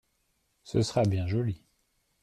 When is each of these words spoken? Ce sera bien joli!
Ce 0.63 0.81
sera 0.81 1.03
bien 1.03 1.27
joli! 1.27 1.63